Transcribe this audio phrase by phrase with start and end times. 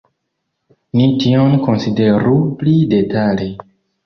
[1.01, 3.49] Ni tion konsideru pli detale.